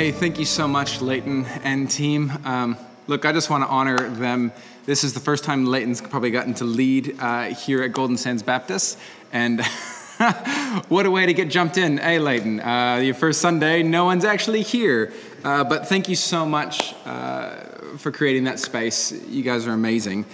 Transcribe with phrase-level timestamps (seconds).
[0.00, 2.32] Hey, thank you so much, Leighton and team.
[2.46, 4.50] Um, look, I just want to honor them.
[4.86, 8.42] This is the first time Leighton's probably gotten to lead uh, here at Golden Sands
[8.42, 8.98] Baptist,
[9.30, 9.62] and
[10.88, 12.60] what a way to get jumped in, hey, Leighton.
[12.60, 15.12] Uh, your first Sunday, no one's actually here,
[15.44, 17.56] uh, but thank you so much uh,
[17.98, 19.12] for creating that space.
[19.28, 20.24] You guys are amazing.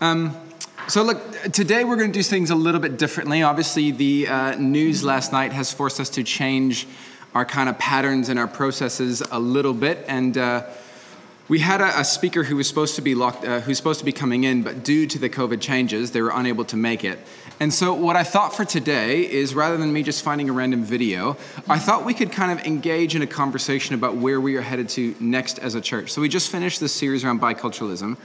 [0.00, 0.34] Um,
[0.88, 3.42] so, look, today we're going to do things a little bit differently.
[3.42, 6.86] Obviously, the uh, news last night has forced us to change
[7.34, 10.04] our kind of patterns and our processes a little bit.
[10.08, 10.66] And uh,
[11.48, 14.04] we had a, a, speaker who was supposed to be locked, uh, who's supposed to
[14.04, 17.18] be coming in, but due to the COVID changes, they were unable to make it.
[17.58, 20.82] And so, what I thought for today is rather than me just finding a random
[20.84, 21.36] video,
[21.68, 24.88] I thought we could kind of engage in a conversation about where we are headed
[24.90, 26.12] to next as a church.
[26.12, 28.16] So, we just finished this series around biculturalism.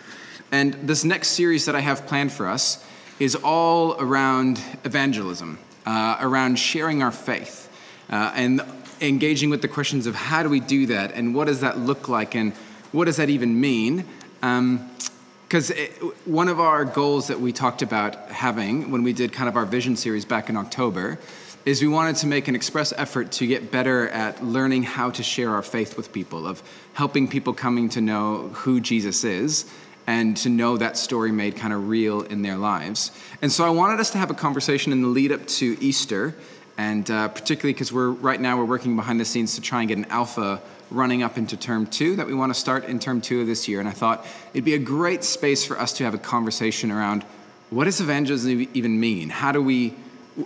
[0.52, 2.86] And this next series that I have planned for us
[3.20, 7.70] is all around evangelism, uh, around sharing our faith,
[8.10, 8.62] uh, and
[9.02, 12.10] engaging with the questions of how do we do that, and what does that look
[12.10, 12.54] like, and
[12.92, 14.06] what does that even mean?
[14.40, 19.50] Because um, one of our goals that we talked about having when we did kind
[19.50, 21.20] of our vision series back in October
[21.66, 25.24] is we wanted to make an express effort to get better at learning how to
[25.24, 26.62] share our faith with people, of
[26.94, 29.66] helping people coming to know who Jesus is
[30.08, 33.12] and to know that story made kind of real in their lives.
[33.42, 36.36] And so I wanted us to have a conversation in the lead up to Easter,
[36.78, 39.88] and uh, particularly because we're right now we're working behind the scenes to try and
[39.88, 43.22] get an alpha running up into term two that we want to start in term
[43.22, 43.80] two of this year.
[43.80, 47.24] And I thought it'd be a great space for us to have a conversation around
[47.70, 49.30] what does evangelism even mean?
[49.30, 49.96] How do we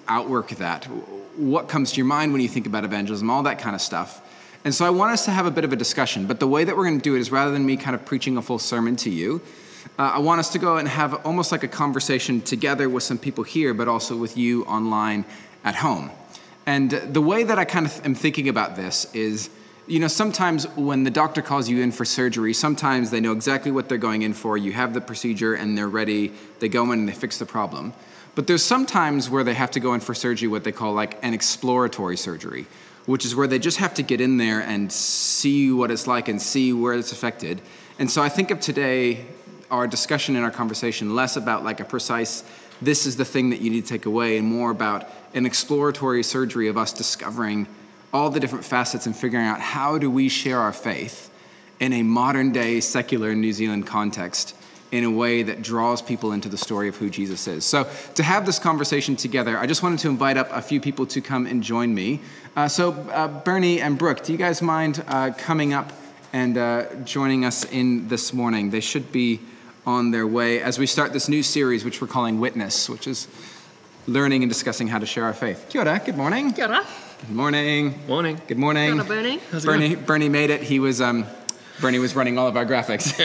[0.08, 0.86] outwork that?
[1.36, 3.30] What comes to your mind when you think about evangelism?
[3.30, 4.26] All that kind of stuff.
[4.66, 6.64] And so I want us to have a bit of a discussion, but the way
[6.64, 8.60] that we're going to do it is rather than me kind of preaching a full
[8.60, 9.42] sermon to you,
[9.98, 13.18] uh, I want us to go and have almost like a conversation together with some
[13.18, 15.24] people here, but also with you online
[15.64, 16.12] at home.
[16.70, 19.50] And the way that I kind of am thinking about this is,
[19.88, 23.72] you know, sometimes when the doctor calls you in for surgery, sometimes they know exactly
[23.72, 24.56] what they're going in for.
[24.56, 26.32] You have the procedure and they're ready.
[26.60, 27.92] They go in and they fix the problem.
[28.36, 31.18] But there's sometimes where they have to go in for surgery, what they call like
[31.24, 32.68] an exploratory surgery,
[33.08, 36.28] which is where they just have to get in there and see what it's like
[36.28, 37.64] and see where it's affected.
[37.98, 39.26] And so I think of today,
[39.72, 42.44] our discussion and our conversation less about like a precise,
[42.82, 46.24] this is the thing that you need to take away, and more about an exploratory
[46.24, 47.68] surgery of us discovering
[48.14, 51.30] all the different facets and figuring out how do we share our faith
[51.80, 54.56] in a modern day secular New Zealand context
[54.92, 57.64] in a way that draws people into the story of who Jesus is.
[57.64, 61.06] So, to have this conversation together, I just wanted to invite up a few people
[61.08, 62.22] to come and join me.
[62.56, 65.94] Uh, so, uh, Bernie and Brooke, do you guys mind uh, coming up
[66.34, 68.72] and uh, joining us in this morning?
[68.72, 69.40] They should be
[69.86, 73.28] on their way as we start this new series, which we're calling Witness, which is
[74.08, 75.66] learning and discussing how to share our faith.
[75.70, 76.54] Kia ora, good morning.
[76.54, 76.86] Kia ora.
[77.22, 78.00] Good morning.
[78.08, 78.42] Morning.
[78.48, 78.94] Good morning.
[78.94, 79.40] Kia ora, Bernie.
[79.64, 80.62] Bernie, Bernie made it.
[80.62, 81.26] He was um,
[81.82, 83.18] Bernie was running all of our graphics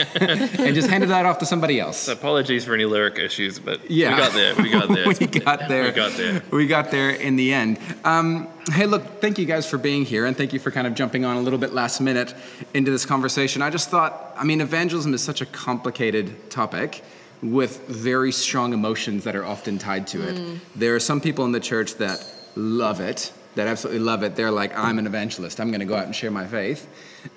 [0.65, 2.07] and just handed that off to somebody else.
[2.07, 4.11] Apologies for any lyric issues, but yeah.
[4.11, 4.55] we got there.
[4.55, 5.07] We got there.
[5.19, 5.83] we got there.
[5.85, 6.43] We got there.
[6.51, 7.79] We got there in the end.
[8.03, 10.95] Um, hey, look, thank you guys for being here, and thank you for kind of
[10.95, 12.33] jumping on a little bit last minute
[12.73, 13.61] into this conversation.
[13.61, 17.03] I just thought, I mean, evangelism is such a complicated topic
[17.41, 20.35] with very strong emotions that are often tied to it.
[20.35, 20.59] Mm.
[20.75, 24.35] There are some people in the church that love it, that absolutely love it.
[24.35, 25.59] They're like, I'm an evangelist.
[25.59, 26.87] I'm going to go out and share my faith.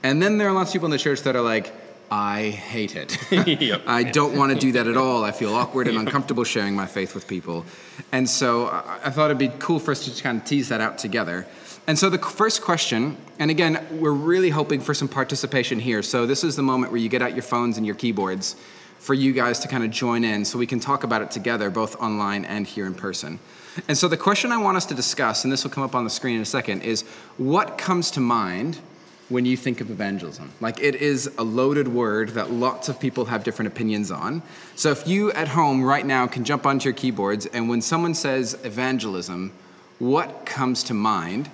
[0.02, 1.72] And then there are lots of people in the church that are like,
[2.10, 3.18] I hate it.
[3.60, 3.82] yep.
[3.86, 5.24] I don't want to do that at all.
[5.24, 7.64] I feel awkward and uncomfortable sharing my faith with people.
[8.12, 8.68] And so
[9.04, 11.46] I thought it'd be cool for us to just kind of tease that out together.
[11.86, 16.02] And so the first question, and again, we're really hoping for some participation here.
[16.02, 18.56] So this is the moment where you get out your phones and your keyboards
[18.98, 21.70] for you guys to kind of join in so we can talk about it together,
[21.70, 23.38] both online and here in person.
[23.86, 26.04] And so the question I want us to discuss, and this will come up on
[26.04, 27.03] the screen in a second, is
[27.37, 28.78] what comes to mind
[29.28, 30.50] when you think of evangelism?
[30.61, 34.43] Like it is a loaded word that lots of people have different opinions on.
[34.75, 38.14] So if you at home right now can jump onto your keyboards and when someone
[38.14, 39.52] says evangelism,
[39.99, 41.50] what comes to mind?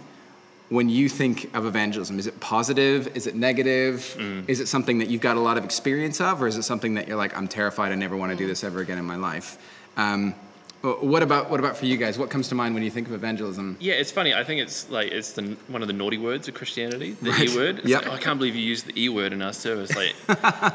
[0.74, 2.18] When you think of evangelism?
[2.18, 3.16] Is it positive?
[3.16, 4.16] Is it negative?
[4.18, 4.48] Mm.
[4.48, 6.94] Is it something that you've got a lot of experience of, or is it something
[6.94, 9.16] that you're like, I'm terrified, I never want to do this ever again in my
[9.16, 9.56] life?
[9.96, 10.34] Um,
[10.82, 12.18] what about what about for you guys?
[12.18, 13.78] What comes to mind when you think of evangelism?
[13.80, 14.34] Yeah, it's funny.
[14.34, 17.48] I think it's like it's the one of the naughty words of Christianity, the right.
[17.48, 17.80] e word.
[17.84, 19.96] Yeah, like, oh, I can't believe you used the e word in our service.
[19.96, 20.14] Like,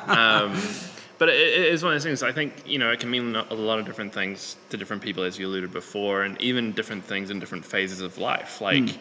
[0.10, 0.60] um,
[1.20, 2.24] but it, it is one of those things.
[2.24, 5.24] I think you know it can mean a lot of different things to different people,
[5.24, 8.62] as you alluded before, and even different things in different phases of life.
[8.62, 8.86] Like.
[8.86, 8.98] Mm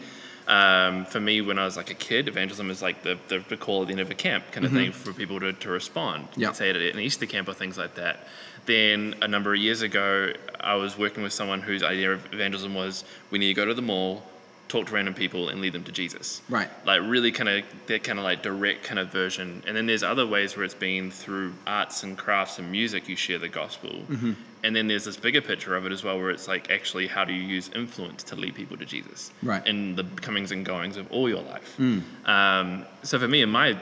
[0.48, 3.56] um, for me, when I was like a kid, evangelism is like the, the, the
[3.56, 4.80] call at the end of a camp kind of mm-hmm.
[4.80, 6.26] thing for people to, to respond.
[6.36, 6.52] Yeah.
[6.52, 8.26] Say it at an Easter camp or things like that.
[8.64, 12.74] Then a number of years ago, I was working with someone whose idea of evangelism
[12.74, 14.22] was we need to go to the mall,
[14.68, 16.42] talk to random people and lead them to Jesus.
[16.48, 16.68] Right.
[16.84, 19.62] Like really kind of that kind of like direct kind of version.
[19.66, 23.16] And then there's other ways where it's been through arts and crafts and music you
[23.16, 23.90] share the gospel.
[23.90, 24.32] Mm-hmm.
[24.64, 27.24] And then there's this bigger picture of it as well where it's like actually how
[27.24, 29.32] do you use influence to lead people to Jesus?
[29.42, 29.64] Right.
[29.64, 29.68] Mm.
[29.68, 31.80] In the comings and goings of all your life.
[32.26, 33.76] Um, so for me in my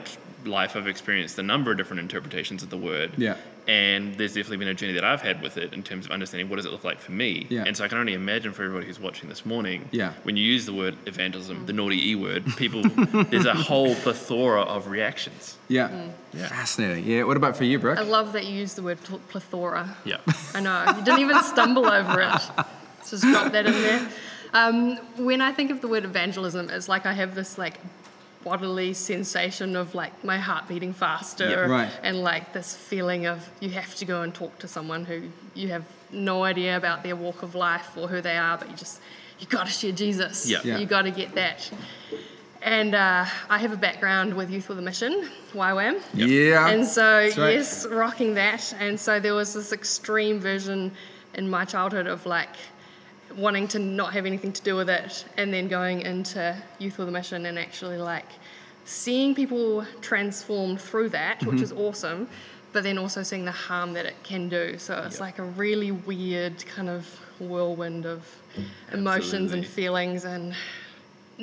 [0.45, 3.11] life I've experienced a number of different interpretations of the word.
[3.17, 3.35] Yeah.
[3.67, 6.47] And there's definitely been a journey that I've had with it in terms of understanding
[6.49, 7.47] what does it look like for me.
[7.49, 7.65] Yeah.
[7.67, 10.13] And so I can only imagine for everybody who's watching this morning, Yeah.
[10.23, 14.61] when you use the word evangelism, the naughty E word, people, there's a whole plethora
[14.61, 15.57] of reactions.
[15.67, 16.07] Yeah.
[16.33, 16.47] Yeah.
[16.47, 17.03] Fascinating.
[17.05, 17.23] Yeah.
[17.23, 17.97] What about for you, Brooke?
[17.99, 19.97] I love that you used the word pl- plethora.
[20.05, 20.17] Yeah.
[20.53, 20.85] I know.
[20.97, 22.41] You didn't even stumble over it.
[23.09, 24.07] Just drop that in there.
[24.53, 27.79] Um, when I think of the word evangelism, it's like I have this like
[28.43, 31.91] bodily sensation of like my heart beating faster Yeah, right.
[32.03, 35.23] and like this feeling of you have to go and talk to someone who
[35.53, 38.75] you have no idea about their walk of life or who they are, but you
[38.75, 39.01] just
[39.39, 40.49] you got to share Jesus.
[40.49, 40.59] Yeah.
[40.63, 40.77] Yeah.
[40.77, 41.69] You got to get that.
[42.61, 46.01] And uh, I have a background with Youth with a Mission, YWAM.
[46.13, 46.69] Yeah.
[46.69, 47.53] And so, right.
[47.53, 48.73] yes, rocking that.
[48.79, 50.91] And so there was this extreme version
[51.35, 52.55] in my childhood of like
[53.35, 57.07] wanting to not have anything to do with it and then going into Youth with
[57.07, 58.25] a Mission and actually like
[58.85, 61.63] seeing people transform through that, which Mm-hmm.
[61.63, 62.27] is awesome,
[62.73, 64.77] but then also seeing the harm that it can do.
[64.77, 65.23] So it's Yeah.
[65.23, 67.05] like a really weird kind of
[67.39, 68.25] whirlwind of
[68.93, 70.55] emotions and feelings and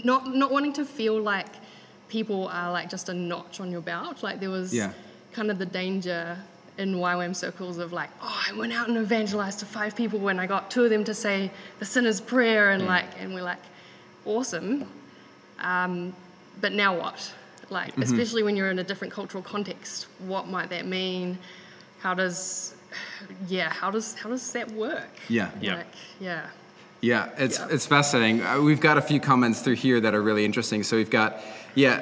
[0.03, 1.47] not not wanting to feel like
[2.09, 4.23] people are like just a notch on your belt.
[4.23, 4.93] Like there was Yeah.
[5.33, 6.37] kind of the danger
[6.79, 10.41] in YWAM circles of like, oh, I went out and evangelized to five people when
[10.41, 13.61] I got two of them to say the sinner's prayer and like, and we're like,
[14.27, 14.87] awesome.
[15.61, 16.15] Um,
[16.61, 17.33] but now what?
[17.71, 18.03] Like, Mm-hmm.
[18.03, 21.39] especially when you're in a different cultural context, what might that mean?
[22.01, 22.75] How does,
[23.49, 25.09] yeah, how does how does that work?
[25.29, 25.51] Yeah.
[25.61, 25.77] Yeah.
[25.77, 25.87] Like,
[26.21, 26.47] yeah.
[27.01, 27.69] Yeah, it's Yeah.
[27.71, 28.43] it's fascinating.
[28.43, 30.83] Uh, we've got a few comments through here that are really interesting.
[30.83, 31.41] So we've got,
[31.75, 31.95] yeah,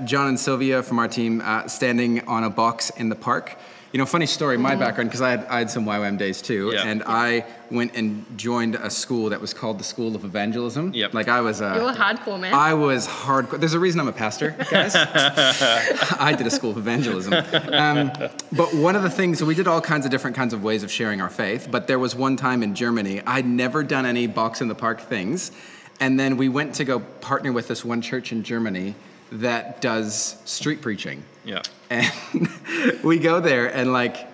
[0.00, 3.56] uh, John and Sylvia from our team uh, standing on a box in the park.
[3.92, 4.56] You know, funny story.
[4.56, 6.86] My background, because I had I had some YWAM days too, Yeah.
[6.86, 10.92] and I went and joined a school that was called the School of Evangelism.
[10.94, 11.12] Yep.
[11.12, 11.60] Like I was.
[11.60, 11.74] a.
[11.74, 12.54] You're hardcore, man.
[12.54, 13.58] I was hardcore.
[13.58, 14.92] There's a reason I'm a pastor, guys.
[14.94, 17.32] I did a school of evangelism.
[17.32, 18.12] Um,
[18.52, 20.84] but one of the things, so we did all kinds of different kinds of ways
[20.84, 21.66] of sharing our faith.
[21.68, 25.00] But there was one time in Germany, I'd never done any box in the park
[25.00, 25.50] things.
[25.98, 28.94] And then we went to go partner with this one church in Germany
[29.32, 31.22] that does street preaching.
[31.44, 31.62] Yeah.
[31.88, 32.48] And
[33.02, 34.28] we go there, and like,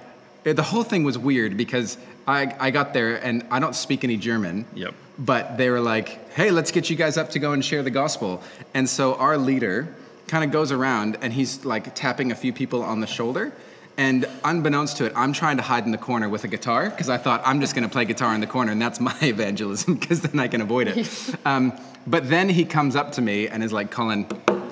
[0.45, 4.17] the whole thing was weird because I, I got there and I don't speak any
[4.17, 4.65] German.
[4.75, 4.95] Yep.
[5.19, 7.91] But they were like, hey, let's get you guys up to go and share the
[7.91, 8.43] gospel.
[8.75, 9.95] And so our leader
[10.27, 13.53] kind of goes around and he's like tapping a few people on the shoulder.
[13.97, 17.09] And unbeknownst to it, I'm trying to hide in the corner with a guitar because
[17.09, 19.95] I thought I'm just going to play guitar in the corner and that's my evangelism
[19.95, 21.37] because then I can avoid it.
[21.47, 21.73] um,
[22.07, 24.27] but then he comes up to me and is like, Colin,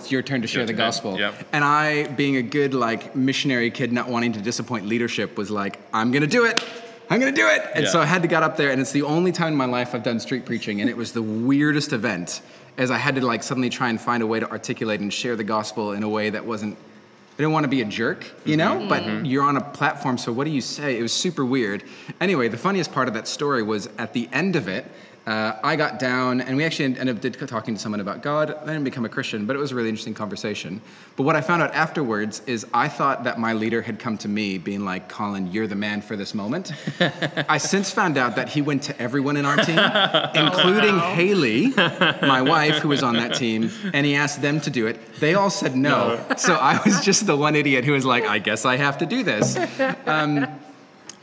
[0.04, 1.18] it's your turn to share the gospel.
[1.18, 1.48] Yep.
[1.52, 5.80] And I, being a good like missionary kid, not wanting to disappoint leadership, was like,
[5.94, 6.62] I'm gonna do it.
[7.08, 7.62] I'm gonna do it.
[7.74, 7.90] And Yeah.
[7.90, 9.94] so I had to get up there, and it's the only time in my life
[9.94, 12.42] I've done street preaching, and it was the weirdest event,
[12.76, 15.36] as I had to like suddenly try and find a way to articulate and share
[15.36, 16.76] the gospel in a way that wasn't.
[16.76, 18.88] I didn't want to be a jerk, you know, mm-hmm.
[18.88, 19.24] but mm-hmm.
[19.24, 20.98] you're on a platform, so what do you say?
[20.98, 21.82] It was super weird.
[22.20, 24.84] Anyway, the funniest part of that story was at the end of it,
[25.26, 28.50] uh, I got down, and we actually ended up did, talking to someone about God.
[28.50, 30.82] I didn't become a Christian, but it was a really interesting conversation.
[31.16, 34.28] But what I found out afterwards is I thought that my leader had come to
[34.28, 36.72] me, being like, "Colin, you're the man for this moment."
[37.48, 39.78] I since found out that he went to everyone in our team,
[40.34, 41.14] including wow.
[41.14, 41.68] Haley,
[42.20, 45.00] my wife, who was on that team, and he asked them to do it.
[45.20, 46.22] They all said no.
[46.36, 49.06] So I was just the one idiot who was like, "I guess I have to
[49.06, 49.56] do this."
[50.04, 50.46] Um,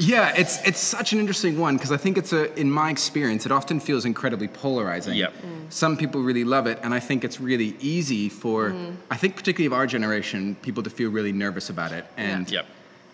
[0.02, 3.46] yeah, it's it's such an interesting one because I think it's a in my experience
[3.46, 5.16] it often feels incredibly polarizing.
[5.16, 5.34] Yep.
[5.34, 5.72] Mm.
[5.72, 8.96] Some people really love it, and I think it's really easy for mm.
[9.12, 12.66] I think particularly of our generation people to feel really nervous about it and Yep.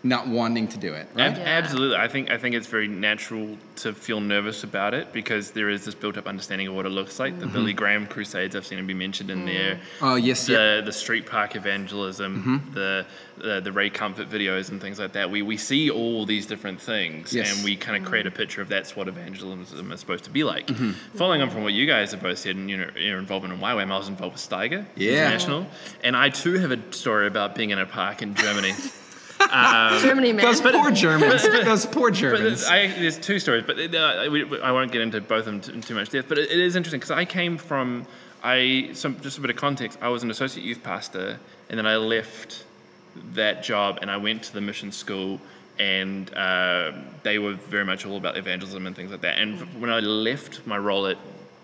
[0.03, 1.07] Not wanting to do it.
[1.15, 1.31] Right?
[1.31, 1.43] Ab- Yeah.
[1.43, 1.97] Absolutely.
[1.97, 5.85] I think I think it's very natural to feel nervous about it because there is
[5.85, 7.39] this built-up understanding of what it looks like.
[7.39, 7.77] The Billy mm-hmm.
[7.77, 9.75] Graham Crusades I've seen him be mentioned in there.
[9.75, 9.79] Mm.
[10.01, 10.77] Oh yes, yeah.
[10.77, 12.73] The the street park evangelism, mm-hmm.
[12.73, 13.05] the,
[13.37, 15.31] the the Ray Comfort videos and things like that.
[15.31, 17.55] We we see all these different things Yes.
[17.55, 20.43] and we kind of create a picture of that's what evangelism is supposed to be
[20.43, 20.67] like.
[20.67, 20.91] Mm-hmm.
[21.17, 23.59] Following on from what you guys have both said and you know your involvement in
[23.59, 25.13] YWAM, I was involved with Steiger Yeah.
[25.25, 25.65] International,
[26.03, 28.73] and I too have a story about being in a park in Germany.
[29.51, 30.45] um, Germany, man.
[30.45, 31.43] Those poor Germans.
[31.43, 32.41] Those poor but Germans.
[32.41, 35.75] there's, I, there's two stories, but uh, we, I won't get into both of them
[35.75, 36.29] in too much depth.
[36.29, 38.05] But it, it is interesting because I came from,
[38.43, 39.99] I some just a bit of context.
[40.01, 41.39] I was an associate youth pastor,
[41.69, 42.65] and then I left
[43.33, 45.39] that job and I went to the mission school,
[45.79, 46.91] and uh,
[47.23, 49.39] they were very much all about evangelism and things like that.
[49.39, 51.17] And when I left my role at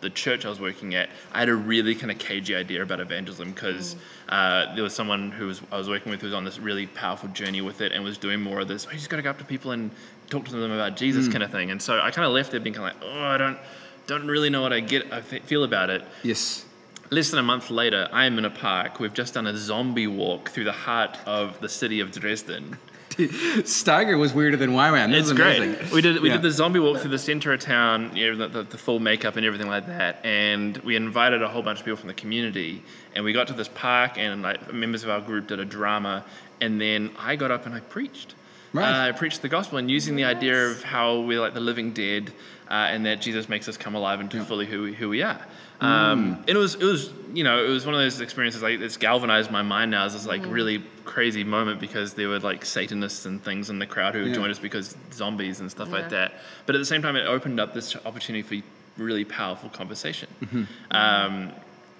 [0.03, 2.99] the church I was working at, I had a really kind of cagey idea about
[2.99, 3.95] evangelism because
[4.29, 6.85] uh, there was someone who was I was working with who was on this really
[6.85, 8.85] powerful journey with it and was doing more of this.
[8.85, 9.89] Oh, you just got to go up to people and
[10.29, 11.71] talk to them about Jesus kind of thing.
[11.71, 13.57] And so I kind of left there being kind of like, oh, I don't
[14.05, 16.03] don't really know what I get I fe- feel about it.
[16.21, 16.65] Yes.
[17.09, 18.99] Less than a month later, I am in a park.
[18.99, 22.77] We've just done a zombie walk through the heart of the city of Dresden.
[23.63, 25.13] Steiger was weirder than YWAM.
[25.13, 25.91] It's is great.
[25.91, 26.35] We did we Yeah.
[26.35, 28.99] did the zombie walk through the center of town, you know, the, the, the full
[28.99, 32.13] makeup and everything like that, and we invited a whole bunch of people from the
[32.13, 32.83] community.
[33.15, 36.25] And we got to this park, and like members of our group did a drama,
[36.61, 38.35] and then I got up and I preached.
[38.73, 39.05] Right.
[39.05, 41.93] Uh, I preached the gospel and using the idea of how we're like the living
[41.93, 42.31] dead,
[42.69, 45.39] uh, and that Jesus makes us come alive into fully who we, who we are.
[45.79, 48.79] Um, and it was it was you know it was one of those experiences like
[48.79, 52.63] it's galvanized my mind now as this like really crazy moment because there were like
[52.63, 54.33] Satanists and things in the crowd who Yeah.
[54.33, 55.95] joined us because zombies and stuff Yeah.
[55.95, 56.33] like that.
[56.65, 58.65] But at the same time, it opened up this opportunity for
[59.03, 60.29] really powerful conversation.
[60.41, 60.63] Mm-hmm.
[60.91, 61.51] Um,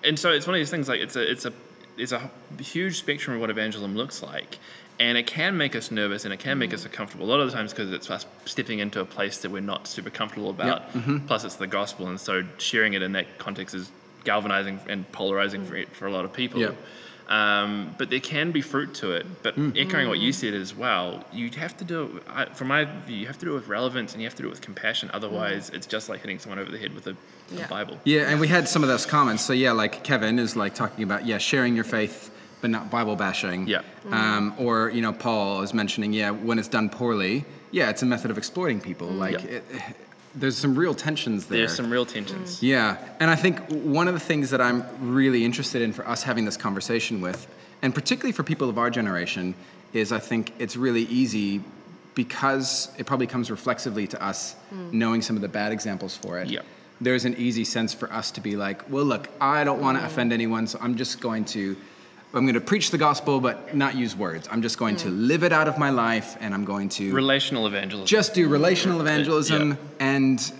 [0.03, 1.51] and so it's one of these things like it's a it's a
[1.97, 4.57] it's a huge spectrum of what evangelism looks like.
[5.00, 6.85] And it can make us nervous and it can make us mm.
[6.85, 9.62] uncomfortable a lot of the times because it's us stepping into a place that we're
[9.62, 10.93] not super comfortable about.
[10.93, 11.25] Mm-hmm.
[11.25, 13.91] Plus, it's the gospel, and so sharing it in that context is
[14.23, 16.62] galvanizing and polarizing for, for a lot of people.
[16.62, 16.71] Yeah.
[17.27, 19.25] Um, but there can be fruit to it.
[19.41, 19.79] But mm.
[19.79, 20.35] echoing what you mm.
[20.35, 23.45] said as well, you have to do it, I, from my view, you have to
[23.45, 25.09] do it with relevance and you have to do it with compassion.
[25.13, 27.15] Otherwise, it's just like hitting someone over the head with a,
[27.57, 27.65] Yeah.
[27.65, 28.00] a Bible.
[28.03, 29.43] Yeah, and we had some of those comments.
[29.43, 32.31] So yeah, like Kevin is like talking about yeah, sharing your faith,
[32.62, 33.67] but not Bible bashing.
[33.67, 33.79] Yeah.
[33.79, 34.13] Mm-hmm.
[34.13, 38.05] Um, or you know, Paul is mentioning yeah, when it's done poorly, yeah, it's a
[38.05, 39.07] method of exploiting people.
[39.07, 39.19] Mm-hmm.
[39.19, 39.57] Like Yeah.
[39.57, 39.63] it,
[40.36, 41.60] there's some real tensions there.
[41.60, 42.57] There's some real tensions.
[42.57, 42.63] Mm.
[42.63, 46.24] Yeah, and I think one of the things that I'm really interested in for us
[46.24, 47.48] having this conversation with,
[47.83, 49.53] and particularly for people of our generation,
[49.93, 51.62] is I think it's really easy
[52.15, 54.91] because it probably comes reflexively to us mm.
[54.91, 56.50] knowing some of the bad examples for it.
[56.50, 56.62] Yeah.
[57.03, 60.05] There's an easy sense for us to be like, well, look, I don't want to
[60.05, 61.75] offend anyone, so I'm just going to.
[62.36, 64.48] I'm going to preach the gospel, but not use words.
[64.51, 67.67] I'm just going to live it out of my life, and I'm going to Relational
[67.67, 68.07] evangelism.
[68.07, 69.00] just do relational
[69.51, 69.75] Yeah.
[70.00, 70.51] and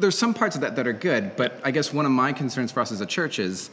[0.00, 2.72] there's some parts of that that are good but i guess one of my concerns
[2.72, 3.70] for us as a church is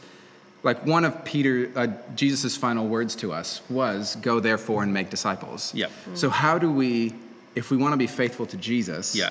[0.62, 5.10] like one of peter uh, jesus' final words to us was go therefore and make
[5.10, 5.86] disciples Yeah.
[6.14, 7.12] so how do we
[7.56, 9.30] if we want to be faithful to jesus yeah.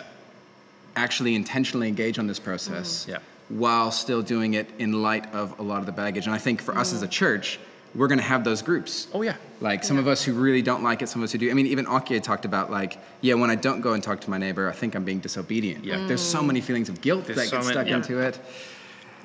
[0.96, 3.12] Actually intentionally engage on this process mm-hmm.
[3.12, 3.20] Yeah.
[3.50, 6.62] while still doing it in light of a lot of the baggage and i think
[6.62, 7.12] for us as a mm.
[7.12, 7.60] church
[7.96, 9.36] we're going to have those groups Oh, yeah.
[9.62, 11.50] like some of us who really don't like it, some of us who do.
[11.50, 14.20] I mean, even Aki had talked about like, yeah, when I don't go and talk
[14.22, 15.86] to my neighbor, I think I'm being disobedient.
[15.86, 15.98] Yeah.
[15.98, 16.48] Like, there's so mm.
[16.48, 17.96] many feelings of guilt There's that so get many- stuck yeah.
[17.96, 18.40] into it.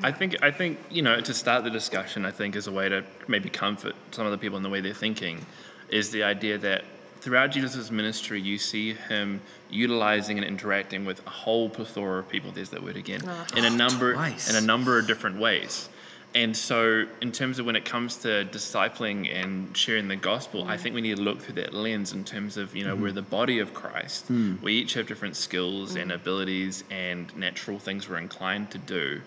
[0.02, 2.88] I think I think you know to start the discussion, I think is a way
[2.88, 5.44] to maybe comfort some of the people in the way they're thinking,
[5.90, 6.84] is the idea that
[7.20, 12.50] throughout Jesus' ministry, you see him utilizing and interacting with a whole plethora of people.
[12.52, 13.58] There's that word again, uh-huh.
[13.58, 14.50] in a number Twice.
[14.50, 15.88] in a number of different ways.
[16.32, 20.76] And so, in terms of when it comes to discipling and sharing the gospel, I
[20.76, 20.80] mm.
[20.80, 23.16] think we need to look through that lens in terms of, you know, we're mm-hmm.
[23.16, 24.30] the body of Christ.
[24.30, 24.62] Mm.
[24.62, 26.14] We each have different skills and mm.
[26.14, 29.20] abilities and natural things we're inclined to do.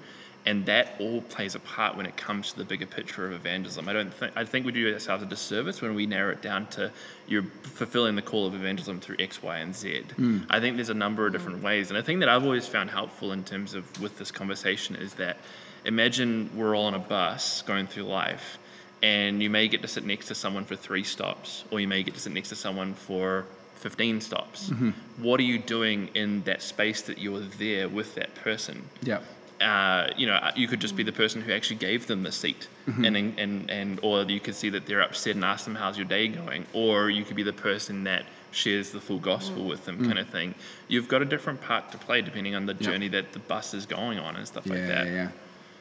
[0.45, 3.87] And that all plays a part when it comes to the bigger picture of evangelism.
[3.87, 6.67] I don't think I think we do ourselves a disservice when we narrow it down
[6.71, 6.91] to
[7.27, 10.03] you're fulfilling the call of evangelism through X, Y, and Z.
[10.15, 10.39] Hmm.
[10.49, 11.89] I think there's a number of different ways.
[11.89, 15.13] And a thing that I've always found helpful in terms of with this conversation is
[15.13, 15.37] that
[15.85, 18.57] imagine we're all on a bus going through life
[19.01, 22.03] and you may get to sit next to someone for three stops or you may
[22.03, 23.45] get to sit next to someone for
[23.75, 24.91] 15 stops mm-hmm.
[25.21, 29.19] what are you doing in that space that you're there with that person Yeah.
[29.63, 32.67] Uh, you know, you could just be the person who actually gave them the seat,
[32.87, 33.05] mm-hmm.
[33.05, 36.05] and, and and or you could see that they're upset and ask them how's your
[36.07, 39.97] day going, or you could be the person that shares the full gospel with them,
[39.97, 40.05] mm.
[40.05, 40.53] kind of thing.
[40.87, 42.87] You've got a different part to play depending on the Yeah.
[42.91, 45.05] journey that the bus is going on and stuff Yeah, like that.
[45.07, 45.27] yeah, yeah.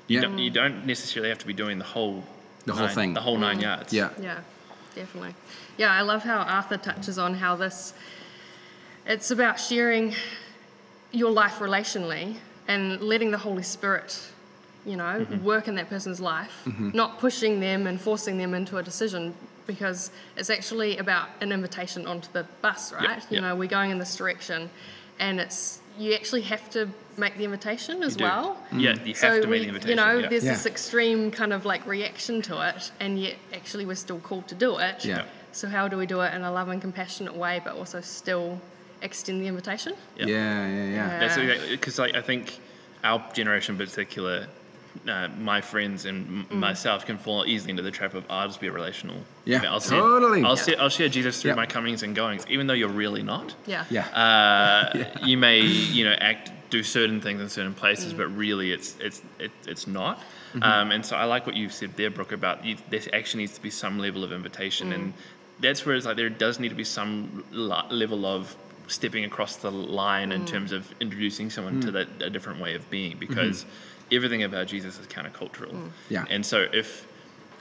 [0.09, 0.21] You, Yeah.
[0.23, 2.25] don't, you don't necessarily have to be doing the whole
[2.65, 3.15] The whole nine- thing.
[3.15, 3.62] the whole nine mm.
[3.62, 3.93] yards.
[3.93, 4.09] Yeah.
[4.19, 4.39] Yeah,
[4.95, 5.35] definitely.
[5.77, 7.93] Yeah, I love how Arthur touches on how this
[9.07, 10.15] it's about sharing
[11.11, 12.37] your life relationally
[12.73, 14.19] and letting the Holy Spirit,
[14.87, 15.45] you know, mm-hmm.
[15.45, 16.91] work in that person's life, mm-hmm.
[16.95, 19.35] not pushing them and forcing them into a decision
[19.67, 23.23] because it's actually about an invitation onto the bus, right?
[23.31, 23.43] You yep.
[23.43, 24.71] know, we're going in this direction
[25.21, 26.88] and it's you actually have to
[27.19, 28.55] make the invitation as well.
[28.55, 28.81] Mm-hmm.
[28.81, 29.91] Yeah, you have So to make we, the invitation.
[29.91, 30.29] you know, yeah.
[30.31, 30.52] there's Yeah.
[30.52, 34.55] this extreme kind of like reaction to it, and yet actually we're still called to
[34.55, 35.05] do it.
[35.05, 35.25] Yeah.
[35.52, 38.59] So how do we do it in a loving, compassionate way, but also still
[39.03, 39.95] extend the invitation?
[40.17, 40.69] Yeah, Yeah.
[40.69, 41.19] yeah, yeah.
[41.19, 41.57] That's Yeah.
[41.71, 42.59] because like, I think
[43.05, 44.47] our generation in particular,
[45.09, 46.59] uh, my friends and m- Mm.
[46.61, 49.17] myself can fall easily into the trap of I'll just be relational.
[49.45, 50.45] Yeah, I'll share, totally.
[50.45, 50.63] I'll, Yeah.
[50.65, 51.55] share, I'll share Jesus through Yeah.
[51.57, 53.55] my comings and goings, even though you're really not.
[53.67, 53.85] Yeah.
[53.91, 54.07] Yeah.
[54.09, 58.97] Uh, You may, you know, act do certain things in certain places, but really it's
[59.01, 60.23] it's it, it's not.
[60.61, 63.55] Um, and so I like what you've said there, Brooke, about you, there actually needs
[63.55, 65.15] to be some level of invitation, and
[65.61, 68.55] that's where it's like there does need to be some la- level of
[68.89, 70.47] stepping across the line in mm.
[70.47, 71.93] terms of introducing someone to mm.
[71.93, 74.17] that a different way of being, because mm-hmm.
[74.17, 75.73] everything about Jesus is countercultural.
[75.73, 75.91] Mm.
[76.09, 76.25] Yeah.
[76.29, 77.07] And so if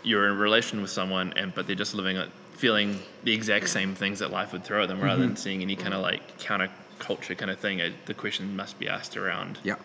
[0.03, 3.69] you're in a relation with someone and but they're just living it feeling the exact
[3.69, 5.35] same things that life would throw at them rather than mm-hmm.
[5.35, 9.17] seeing any kind of like counterculture kind of thing uh, the question must be asked
[9.17, 9.75] around Yeah.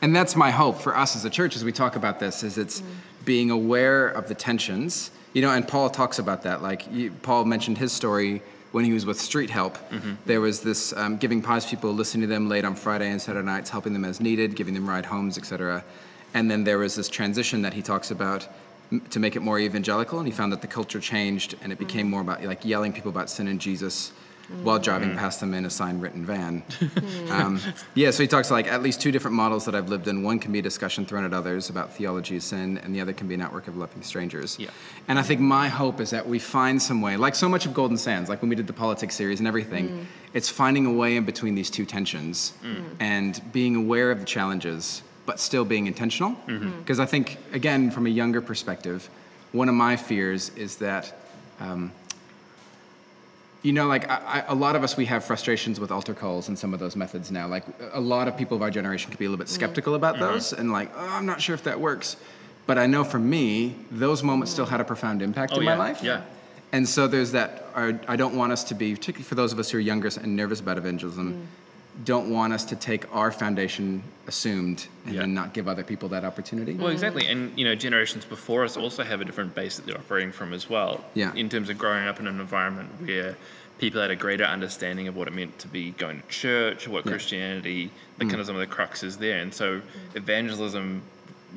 [0.00, 2.58] And that's my hope for us as a church as we talk about this is
[2.58, 2.82] it's
[3.24, 5.10] being aware of the tensions.
[5.32, 6.62] You know, and Paul talks about that.
[6.62, 9.78] Like you, Paul mentioned his story when he was with Street Help.
[10.26, 13.46] There was this um, giving pies people, listening to them late on Friday and Saturday
[13.46, 15.82] nights, helping them as needed, giving them ride homes, etc.
[16.34, 18.46] And then there was this transition that he talks about
[19.10, 22.08] to make it more evangelical, and he found that the culture changed and it became
[22.08, 24.12] more about like yelling people about sin and Jesus
[24.62, 26.62] while driving past them in a sign written van.
[27.30, 27.60] um,
[27.94, 30.22] yeah, so he talks like at least two different models that I've lived in.
[30.22, 33.12] One can be a discussion thrown at others about theology of sin, and the other
[33.12, 34.58] can be a network of loving strangers.
[34.58, 34.70] Yeah.
[35.08, 37.74] And I think my hope is that we find some way, like so much of
[37.74, 41.16] Golden Sands, like when we did the politics series and everything, it's finding a way
[41.16, 42.54] in between these two tensions
[43.00, 46.34] and being aware of the challenges, but still being intentional.
[46.78, 49.10] Because I think, again, from a younger perspective,
[49.52, 51.14] one of my fears is that.
[51.60, 51.92] Um,
[53.62, 56.48] you know, like I, I, a lot of us, we have frustrations with altar calls
[56.48, 57.46] and some of those methods now.
[57.48, 59.54] Like a lot of people of our generation could be a little bit mm-hmm.
[59.54, 60.24] skeptical about mm-hmm.
[60.24, 62.16] those and like, oh, I'm not sure if that works.
[62.66, 64.70] But I know for me, those moments still mm.
[64.70, 66.02] had a profound impact Oh, in yeah, my life.
[66.02, 66.22] yeah.
[66.72, 67.64] And so there's that.
[67.74, 70.10] I I don't want us to be, particularly for those of us who are younger
[70.20, 71.46] and nervous about evangelism, mm.
[72.04, 75.20] Don't want us to take our foundation assumed and Yeah.
[75.22, 76.74] then not give other people that opportunity.
[76.74, 79.98] Well, exactly, and you know, generations before us also have a different base that they're
[79.98, 81.04] operating from as well.
[81.14, 81.34] Yeah.
[81.34, 83.36] In terms of growing up in an environment where
[83.78, 87.04] people had a greater understanding of what it meant to be going to church, what
[87.04, 87.12] Yeah.
[87.12, 88.28] Christianity, the mm.
[88.30, 89.80] kind of some of the cruxes there, and so
[90.14, 91.02] evangelism.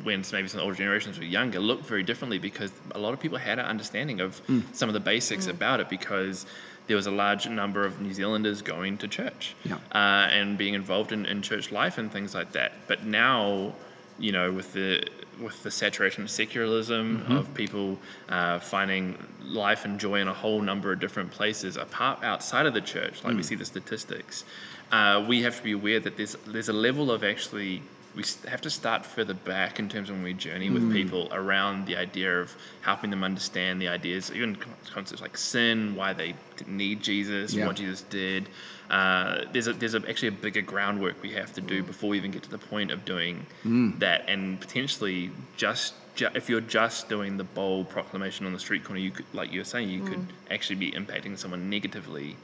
[0.03, 3.37] When maybe some older generations were younger, looked very differently because a lot of people
[3.37, 4.63] had an understanding of mm.
[4.73, 5.49] some of the basics mm.
[5.49, 6.45] about it because
[6.91, 9.75] there was a large number of New Zealanders going to church Yeah.
[9.93, 12.73] uh, and being involved in, in church life and things like that.
[12.85, 13.73] But now,
[14.19, 15.07] you know, with the
[15.39, 17.05] with the saturation of secularism,
[17.37, 22.23] of people uh, finding life and joy in a whole number of different places apart
[22.23, 24.43] outside of the church, like we see the statistics,
[24.91, 27.81] uh, we have to be aware that there's there's a level of actually
[28.15, 30.91] we have to start further back in terms of when we journey with hmm.
[30.91, 34.57] people around the idea of helping them understand the ideas, even
[34.93, 36.35] concepts like sin, why they
[36.67, 37.67] need Jesus, Yeah.
[37.67, 38.49] what Jesus did.
[38.89, 42.17] Uh, there's a, there's a, actually a bigger groundwork we have to do before we
[42.17, 43.97] even get to the point of doing hmm.
[43.99, 45.93] that, and potentially just.
[46.15, 49.53] ju- If you're just doing the bold proclamation on the street corner, you could, like
[49.53, 50.53] you were saying, you could hmm.
[50.53, 52.35] actually be impacting someone negatively.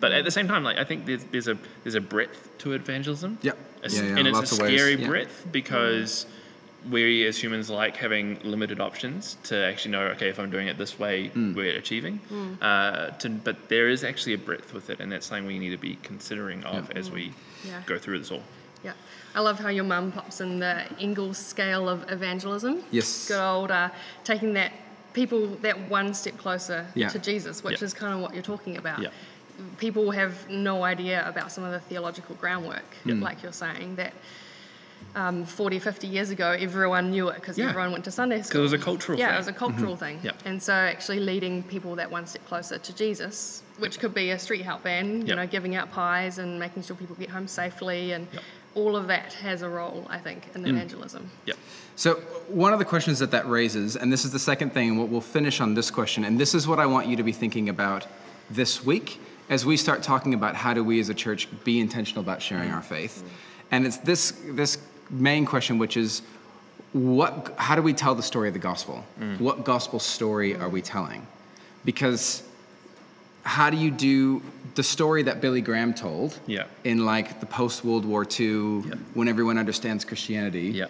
[0.00, 2.72] But at the same time, like I think there's there's a there's a breadth to
[2.72, 3.38] evangelism.
[3.42, 3.58] Yep.
[3.82, 5.06] A s- Yeah, yeah, and it's lots a of ways, scary yeah.
[5.08, 6.26] breadth because
[6.90, 10.78] we as humans like having limited options to actually know okay if i'm doing it
[10.78, 11.52] this way Hmm.
[11.52, 12.18] we're achieving
[12.62, 15.70] uh, to, but there is actually a breadth with it and that's something we need
[15.72, 17.34] to be considering of as we
[17.66, 17.82] Yeah.
[17.84, 18.42] go through this all
[18.82, 18.94] Yeah.
[19.34, 22.82] I love how your mum pops in the Engel scale of evangelism.
[22.90, 23.28] Yes.
[23.28, 23.90] Good old uh,
[24.24, 24.72] taking that
[25.12, 27.08] people that one step closer Yeah.
[27.10, 27.84] to Jesus, which Yeah.
[27.88, 29.00] is kind of what you're talking about.
[29.02, 29.10] Yeah.
[29.78, 34.12] People have no idea about some of the theological groundwork, like you're saying, that
[35.16, 37.70] um, 40, 50 years ago, everyone knew it because Yeah.
[37.70, 38.60] everyone went to Sunday because school.
[38.60, 40.20] it was a cultural yeah, thing it was a cultural thing.
[40.22, 40.32] Yeah.
[40.44, 44.38] And so actually leading people that one step closer to Jesus, which could be a
[44.38, 45.36] street help van, you Yep.
[45.36, 48.42] know, giving out pies and making sure people get home safely and Yep.
[48.76, 51.28] all of that has a role, I think, in evangelism.
[51.46, 51.54] yeah
[51.96, 52.14] So,
[52.48, 55.08] one of the questions that that raises, and this is the second thing, and we'll-
[55.08, 57.68] we'll finish on this question, and this is what I want you to be thinking
[57.68, 58.06] about
[58.50, 59.20] this week
[59.50, 62.70] as we start talking about how do we as a church be intentional about sharing
[62.70, 63.24] our faith.
[63.72, 64.78] And it's this, this
[65.10, 66.22] main question, which is
[66.92, 69.04] what, how do we tell the story of the gospel?
[69.20, 69.40] Mm.
[69.40, 71.26] What gospel story are we telling?
[71.84, 72.44] Because
[73.42, 74.40] how do you do
[74.76, 76.64] the story that Billy Graham told Yeah.
[76.84, 78.94] in like the post World War II, Yeah.
[79.14, 80.68] when everyone understands Christianity?
[80.68, 80.86] yeah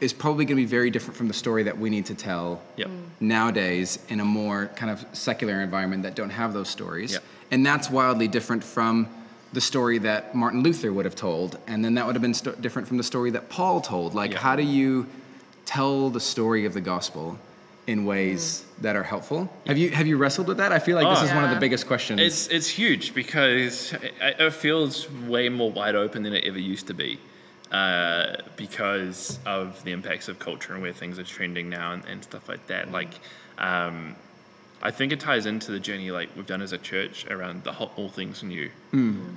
[0.00, 2.60] is probably going to be very different from the story that we need to tell
[2.76, 3.02] yeah mm.
[3.20, 7.12] nowadays in a more kind of secular environment that don't have those stories.
[7.12, 7.18] Yeah.
[7.50, 9.08] And that's wildly different from
[9.52, 11.58] the story that Martin Luther would have told.
[11.66, 14.14] And then that would have been sto- different from the story that Paul told.
[14.14, 14.38] Like, Yeah.
[14.38, 15.06] how do you
[15.66, 17.36] tell the story of the gospel
[17.88, 18.82] in ways mm.
[18.82, 19.50] that are helpful?
[19.66, 20.72] Have you have you wrestled with that?
[20.72, 21.26] I feel like this Oh.
[21.26, 22.20] is one of the biggest questions.
[22.20, 26.86] It's it's huge because it, it feels way more wide open than it ever used
[26.86, 27.18] to be,
[27.72, 32.24] uh, because of the impacts of culture and where things are trending now and, and
[32.24, 32.90] stuff like that.
[32.90, 33.12] Like,
[33.58, 34.16] um,
[34.82, 37.72] I think it ties into the journey like we've done as a church around the
[37.72, 38.70] whole, all things new.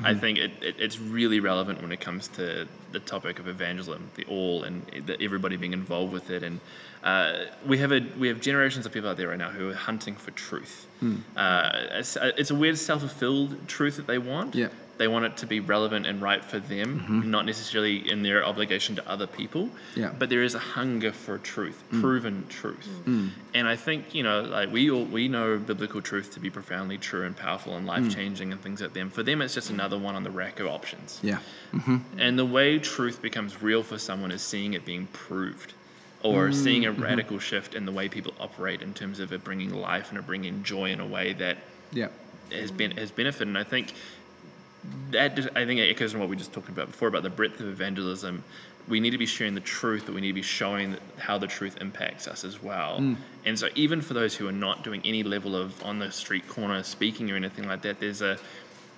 [0.01, 4.09] I think it, it, it's really relevant when it comes to the topic of evangelism,
[4.15, 6.43] the all, and the, everybody being involved with it.
[6.43, 6.61] And
[7.03, 7.33] uh,
[7.67, 10.15] we have a we have generations of people out there right now who are hunting
[10.15, 10.87] for truth.
[11.35, 14.55] Uh, it's, it's a weird self-fulfilled truth that they want.
[14.55, 14.69] Yeah.
[14.97, 17.31] They want it to be relevant and right for them, mm-hmm.
[17.31, 19.69] not necessarily in their obligation to other people.
[19.95, 20.11] Yeah.
[20.17, 22.01] But there is a hunger for truth, mm.
[22.01, 22.87] proven truth.
[23.05, 23.13] Mm.
[23.13, 23.29] Mm.
[23.55, 26.97] And I think, you know, like we all we know biblical truth to be profoundly
[26.97, 29.09] true and powerful and life changing and things like them.
[29.09, 31.19] For them it's just another one on the rack of options.
[31.23, 31.39] Yeah.
[31.73, 31.97] Mm-hmm.
[32.19, 35.73] And the way truth becomes real for someone is seeing it being proved
[36.23, 37.03] or seeing a mm-hmm.
[37.03, 40.25] radical shift in the way people operate in terms of it bringing life and it
[40.25, 41.57] bringing joy in a way that
[41.91, 42.07] Yeah.
[42.51, 43.49] has been has benefited.
[43.49, 43.93] And I think
[45.11, 47.29] that just, I think it echoes on what we just talked about before about the
[47.29, 48.43] breadth of evangelism.
[48.87, 51.47] We need to be sharing the truth, but we need to be showing how the
[51.47, 52.97] truth impacts us as well.
[52.97, 53.13] Hmm.
[53.45, 56.47] And so, even for those who are not doing any level of on the street
[56.49, 58.37] corner speaking or anything like that, there's a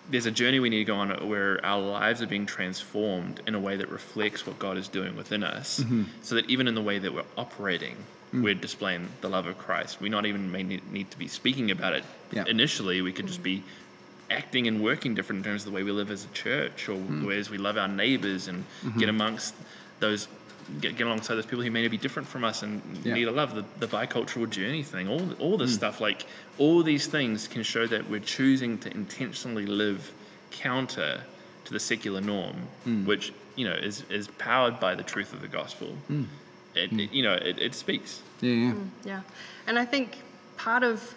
[0.09, 3.55] there's a journey we need to go on where our lives are being transformed in
[3.55, 6.03] a way that reflects what God is doing within us, mm-hmm.
[6.21, 7.95] so that even in the way that we're operating,
[8.31, 8.41] hmm.
[8.41, 10.01] we're displaying the love of Christ.
[10.01, 12.45] We not even may need, need to be speaking about it Yeah.
[12.47, 13.01] initially.
[13.01, 13.61] We could just mm-hmm.
[13.61, 13.63] be
[14.29, 16.95] acting and working different in terms of the way we live as a church, or
[16.97, 17.21] Hmm.
[17.21, 18.99] the ways we love our neighbors and Mm-hmm.
[18.99, 19.53] get amongst
[19.99, 20.27] those.
[20.81, 23.13] Get, get alongside those people who may be different from us and Yeah.
[23.13, 25.75] need a love the, the bicultural journey thing all all this hmm.
[25.77, 26.25] stuff like
[26.57, 30.11] all these things can show that we're choosing to intentionally live
[30.49, 31.21] counter
[31.65, 33.05] to the secular norm hmm.
[33.05, 36.23] which you know is is powered by the truth of the gospel hmm.
[36.73, 38.51] it, it- you know it, it speaks Yeah.
[38.53, 38.73] Yeah.
[39.05, 39.21] Yeah.
[39.67, 40.17] And I think
[40.57, 41.13] part of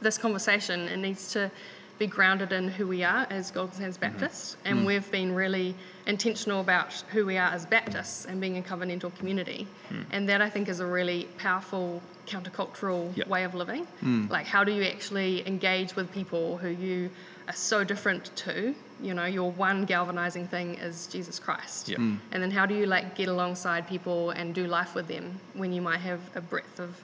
[0.00, 1.50] this conversation, it needs to
[1.98, 4.18] be grounded in who we are as Golden Sands mm-hmm.
[4.18, 4.56] Baptists.
[4.64, 4.86] And mm.
[4.86, 5.74] we've been really
[6.06, 9.66] intentional about who we are as Baptists and being a covenantal community.
[9.90, 10.04] Mm.
[10.10, 13.28] And that I think is a really powerful countercultural Yep.
[13.28, 13.86] way of living.
[14.02, 14.28] Mm.
[14.30, 17.10] Like, how do you actually engage with people who you
[17.48, 18.74] are so different to?
[19.00, 21.88] You know, your one galvanizing thing is Jesus Christ.
[21.88, 21.98] Yep.
[21.98, 25.72] And then how do you like get alongside people and do life with them when
[25.72, 27.00] you might have a breadth of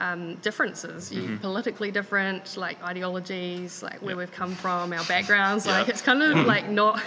[0.00, 4.18] um, differences, you politically different, like ideologies, like where Yep.
[4.18, 5.66] we've come from, our backgrounds.
[5.66, 5.88] Like Yep.
[5.90, 7.02] it's kind of like not.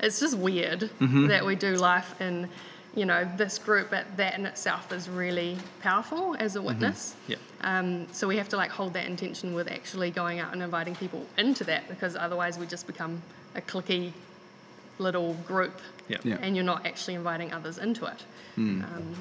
[0.00, 2.46] It's just weird that we do life in,
[2.94, 7.14] you know, this group, but that in itself is really powerful as a witness.
[7.26, 10.62] yeah Um, so we have to like hold that intention with actually going out and
[10.62, 13.22] inviting people into that because otherwise we just become
[13.54, 14.12] a clicky
[14.98, 16.38] little group yeah Yeah.
[16.42, 18.22] and you're not actually inviting others into it.
[18.58, 19.14] Um,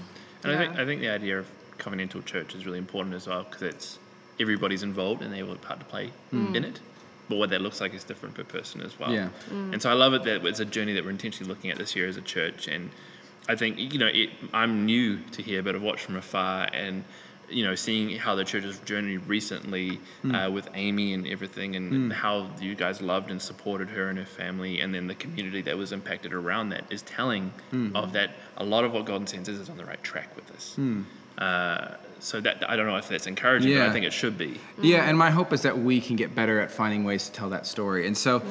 [0.43, 0.77] And I think.
[0.77, 1.47] I think the idea of
[1.77, 3.99] covenantal church is really important as well because it's
[4.39, 6.55] everybody's involved and they have a part to play hmm.
[6.55, 6.79] in it.
[7.27, 9.11] But what that looks like is different per person as well.
[9.11, 9.29] Yeah.
[9.49, 9.73] Hmm.
[9.73, 11.95] And so I love it that it's a journey that we're intentionally looking at this
[11.95, 12.67] year as a church.
[12.67, 12.91] And
[13.49, 17.03] I think you know it, I'm new to here, but I've watched from afar and
[17.49, 20.35] you know seeing how the church's journey recently hmm.
[20.35, 24.25] uh, with Amy and everything, and how you guys loved and supported her and her
[24.25, 27.51] family, and then the community that was impacted around that is telling
[27.95, 30.47] of that a lot of what Golden Sands is is on the right track with
[30.47, 30.75] this.
[31.37, 34.59] Uh, so that I don't know if that's encouraging, but I think it should be.
[34.81, 37.49] Yeah, and my hope is that we can get better at finding ways to tell
[37.49, 38.07] that story.
[38.07, 38.41] And so,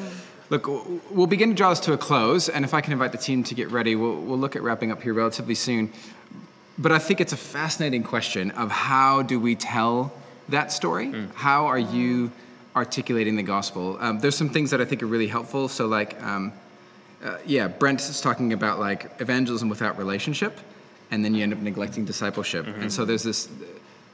[0.51, 0.67] look,
[1.11, 2.49] we'll begin to draw this to a close.
[2.49, 4.93] And if I can invite the team to get ready, we'll, we'll look at wrapping
[4.93, 5.91] up here relatively soon.
[6.79, 10.13] But I think it's a fascinating question of how do we tell
[10.51, 11.13] that story?
[11.35, 12.31] How are you
[12.77, 13.97] articulating the gospel?
[14.01, 15.69] Um, there's some things that I think are really helpful.
[15.69, 16.53] So, like, um,
[17.25, 20.59] uh, yeah, Brent is talking about like evangelism without relationship,
[21.15, 22.67] and then you end up neglecting discipleship.
[22.67, 23.49] And so there's this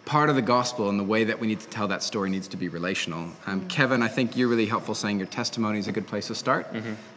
[0.04, 2.48] part of the gospel and the way that we need to tell that story needs
[2.48, 3.30] to be relational.
[3.46, 6.34] Um, Kevin, I think you're really helpful saying your testimony is a good place to
[6.34, 6.66] start.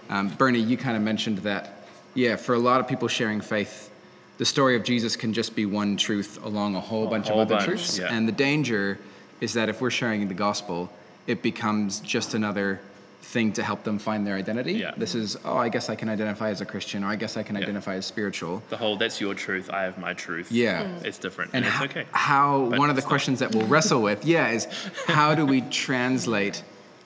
[0.10, 3.90] Um, Bernie, you kind of mentioned that, yeah, for a lot of people sharing faith,
[4.38, 7.48] the story of Jesus can just be one truth along a whole bunch whole of
[7.48, 8.00] other bunch, truths.
[8.00, 8.14] yeah.
[8.14, 9.00] And the danger
[9.42, 10.90] is that if we're sharing the gospel,
[11.28, 12.80] it becomes just another
[13.24, 14.74] thing to help them find their identity.
[14.74, 14.92] Yeah.
[14.98, 17.44] This is, oh, I guess I can identify as a Christian, or I guess I
[17.44, 17.62] can Yeah.
[17.64, 18.62] identify as spiritual.
[18.70, 20.52] The whole that's your truth, I have my truth.
[20.52, 20.84] Yeah.
[20.84, 21.06] Mm.
[21.06, 21.52] It's different.
[21.54, 22.06] And And, how, it's okay.
[22.12, 23.10] how But one of the it's not.
[23.10, 24.68] questions that we'll wrestle with, yeah, is
[25.08, 26.64] how do we translate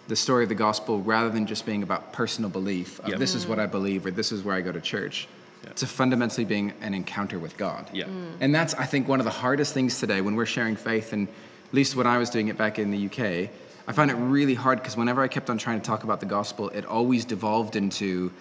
[0.08, 3.20] the story of the gospel rather than just being about personal belief of Yep.
[3.20, 3.72] this is what I mm.
[3.72, 5.28] believe or this is where I go to church
[5.64, 5.74] Yeah.
[5.74, 7.90] to fundamentally being an encounter with God.
[7.94, 8.06] Yeah.
[8.06, 8.38] Mm.
[8.42, 11.28] And that's, I think, one of the hardest things today when we're sharing faith, and
[11.28, 13.50] at least when I was doing it back in the UK,
[13.88, 16.26] I found it really hard because whenever I kept on trying to talk about the
[16.26, 18.32] gospel, it always devolved into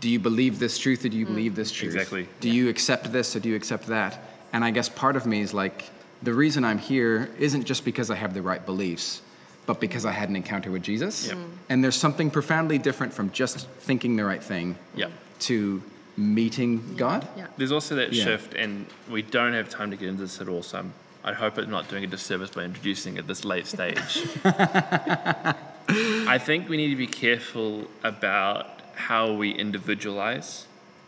[0.00, 1.30] do you believe this truth or do you mm.
[1.30, 1.94] believe this truth?
[1.94, 2.28] Exactly.
[2.40, 4.20] Do you accept this or do you accept that?
[4.52, 5.90] And I guess part of me is like,
[6.22, 9.22] the reason I'm here isn't just because I have the right beliefs,
[9.66, 11.28] but because I had an encounter with Jesus.
[11.28, 11.36] Yep.
[11.36, 11.48] Mm.
[11.68, 15.08] And there's something profoundly different from just thinking the right thing Yeah.
[15.40, 15.80] to
[16.16, 17.26] meeting God.
[17.36, 17.46] Yeah.
[17.56, 18.24] There's also that Yeah.
[18.24, 20.92] shift, and we don't have time to get into this at all, so I'm
[21.24, 24.26] I hope I'm not doing a disservice by introducing at this late stage.
[24.44, 30.66] I think we need to be careful about how we individualize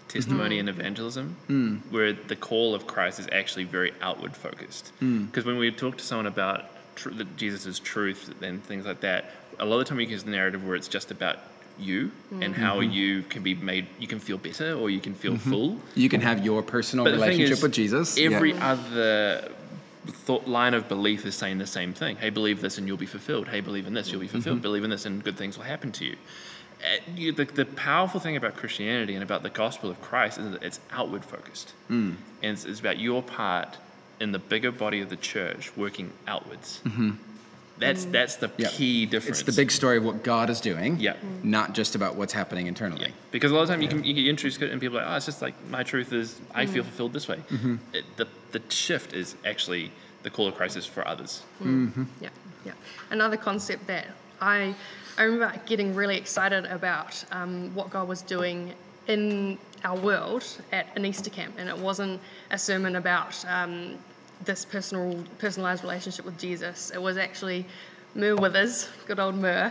[0.08, 0.68] testimony mm-hmm.
[0.68, 1.80] and evangelism, mm.
[1.92, 4.92] where the call of Christ is actually very outward focused.
[5.00, 5.26] Mm.
[5.26, 6.64] Because when we talk to someone about
[6.96, 9.26] tr- Jesus' truth and things like that,
[9.58, 11.38] a lot of the time you use the narrative where it's just about
[11.78, 12.44] you mm.
[12.44, 12.90] and how mm-hmm.
[12.90, 15.50] you can be made, you can feel better or you can feel mm-hmm.
[15.50, 15.80] full.
[15.94, 18.18] You can have your personal But relationship is, with Jesus.
[18.18, 18.30] Yeah.
[18.30, 19.52] Every other
[20.10, 22.16] thought line of belief is saying the same thing.
[22.16, 23.48] Hey, believe this and you'll be fulfilled.
[23.48, 24.56] Hey, believe in this, you'll be fulfilled.
[24.56, 24.62] Mm-hmm.
[24.62, 26.16] Believe in this and good things will happen to you.
[26.82, 30.50] Uh, you the, the powerful thing about Christianity and about the gospel of Christ is
[30.52, 31.72] that it's outward focused.
[31.90, 32.16] Mm.
[32.42, 33.76] And it's, it's about your part
[34.18, 36.80] in the bigger body of the church working outwards.
[37.78, 38.76] That's, that's the Mm-hmm.
[38.76, 39.40] Key difference.
[39.40, 41.16] It's the big story of what God is doing, Yeah.
[41.42, 43.02] not just about what's happening internally.
[43.06, 45.10] Yeah, because a lot of time you can you get introduced and people are like,
[45.12, 46.68] oh, it's just like my truth is I Mm.
[46.70, 47.36] feel fulfilled this way.
[47.36, 47.76] Mm-hmm.
[47.94, 49.90] It, the the shift is actually
[50.22, 51.42] the call of Christ is for others.
[51.60, 52.28] Yeah,
[52.64, 52.72] yeah.
[53.10, 54.06] Another concept that
[54.40, 54.74] I
[55.18, 58.72] I remember getting really excited about um, what God was doing
[59.06, 63.96] in our world at an Easter camp, and it wasn't a sermon about um,
[64.44, 66.90] this personal personalized relationship with Jesus.
[66.90, 67.64] It was actually
[68.14, 69.70] Mur Withers, good old Mur,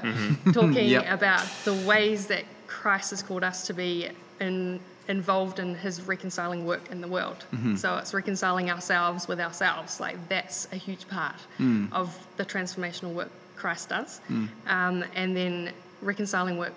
[0.54, 1.06] talking Yep.
[1.12, 6.65] about the ways that Christ has called us to be in, involved in his reconciling
[6.65, 7.43] work in the world.
[7.52, 7.76] Mm-hmm.
[7.76, 10.00] So it's reconciling ourselves with ourselves.
[10.00, 11.91] Like that's a huge part mm.
[11.91, 14.22] of the transformational work Christ does.
[14.30, 14.48] Mm.
[14.67, 16.74] Um, and then reconciling work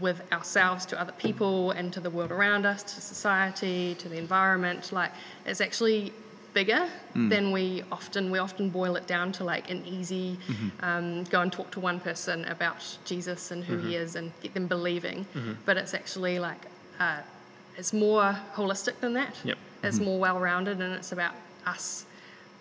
[0.00, 4.18] with ourselves to other people and to the world around us, to society, to the
[4.18, 4.92] environment.
[4.92, 5.10] Like
[5.44, 6.12] it's actually
[6.52, 7.28] bigger mm.
[7.28, 10.84] than we often we often boil it down to like an easy mm-hmm.
[10.84, 13.88] um, go and talk to one person about Jesus and who mm-hmm.
[13.88, 15.26] he is and get them believing.
[15.64, 16.66] But it's actually like
[17.76, 19.34] it's more holistic than that.
[19.44, 19.58] Yep.
[19.82, 21.34] It's more well-rounded and it's about
[21.66, 22.06] us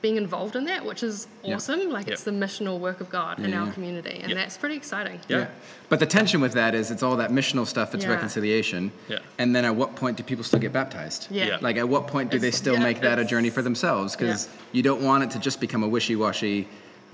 [0.02, 1.56] being involved in that, which is Yeah.
[1.56, 1.90] awesome.
[1.90, 2.14] Like Yep.
[2.14, 4.38] it's the missional work of God in our community, and Yep.
[4.38, 5.18] that's pretty exciting.
[5.30, 5.46] Yeah.
[5.88, 8.12] But the tension with that is it's all that missional stuff, it's Yeah.
[8.12, 8.92] reconciliation.
[9.08, 9.20] Yeah.
[9.38, 11.28] And then at what point do people still get baptized?
[11.32, 11.46] Yeah.
[11.46, 11.58] Yeah.
[11.62, 14.14] Like at what point do they still yeah, make that a journey for themselves?
[14.14, 14.60] Because Yeah.
[14.74, 16.68] you don't want it to just become a wishy-washy,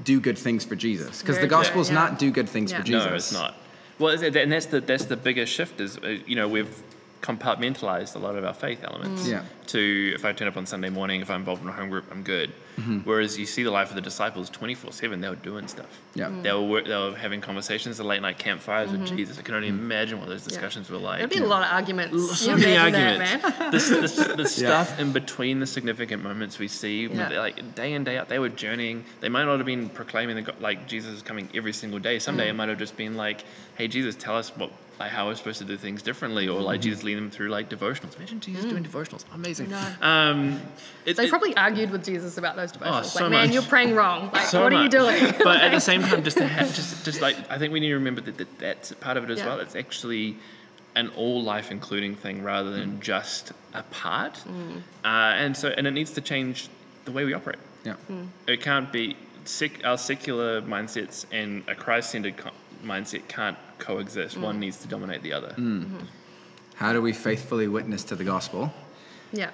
[0.04, 1.22] do good things for Jesus.
[1.22, 1.96] Because the gospel is yeah.
[1.96, 2.80] not do good things Yeah.
[2.80, 3.06] for Jesus.
[3.06, 3.54] No, it's not.
[4.00, 6.74] Well, and that's the that's the bigger shift is uh, you know we've
[7.22, 9.28] compartmentalized a lot of our faith elements.
[9.28, 9.44] Yeah.
[9.68, 12.06] To if I turn up on Sunday morning, if I'm involved in a home group,
[12.12, 12.52] I'm good.
[13.04, 16.00] Whereas you see the life of the disciples, 24/7, they were doing stuff.
[16.16, 16.28] Yeah.
[16.30, 16.44] Mm.
[16.44, 19.38] They were they were having conversations, at late night campfires with Jesus.
[19.38, 21.18] I can only imagine what those discussions were like.
[21.20, 22.40] There'd be a lot of arguments.
[22.40, 23.60] so many imagine that, arguments.
[23.60, 23.72] man.
[24.18, 27.28] the, the, the stuff in between the significant moments we see, Yeah.
[27.38, 29.04] like day in day out, they were journeying.
[29.20, 32.18] They might not have been proclaiming that go- like Jesus is coming every single day.
[32.20, 32.52] Someday Mm.
[32.52, 33.44] it might have just been like,
[33.76, 36.82] "Hey Jesus, tell us what like how we're supposed to do things differently," or like
[36.82, 38.16] Jesus leading them through like devotionals.
[38.18, 39.68] Imagine Jesus doing devotionals, amazing.
[39.68, 40.02] Mm.
[40.02, 40.08] No.
[40.08, 40.62] Um,
[41.06, 43.00] it, They it- probably argued with Jesus about those devotionals.
[43.00, 44.30] Oh, so like, man, you're praying wrong.
[44.34, 45.34] Like, so what are you doing?
[45.44, 47.90] but at the same time, just to have, just just like I think we need
[47.90, 49.46] to remember that, that that's part of it as Yeah.
[49.48, 49.60] well.
[49.60, 50.38] It's actually
[50.96, 53.00] an all life including thing rather than Mm.
[53.02, 54.38] just a part.
[54.48, 56.68] Uh, and so and it needs to change
[57.06, 57.60] the way we operate.
[57.86, 57.94] Yeah.
[58.12, 58.28] Mm.
[58.48, 62.36] It can't be sec- our secular mindsets and a Christ centered
[62.84, 64.38] mindset can't coexist.
[64.38, 64.42] Mm.
[64.42, 65.56] One needs to dominate the other.
[66.76, 68.72] How do we faithfully witness to the gospel?
[69.32, 69.52] yeah.